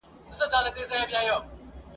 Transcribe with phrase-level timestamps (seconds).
[0.31, 0.81] اختر په
[1.11, 1.37] وینو..